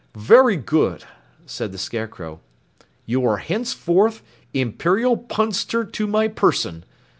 [0.17, 1.03] "Very good,"
[1.45, 2.39] said the Scarecrow.
[3.05, 6.83] "You are henceforth Imperial Punster to my Person.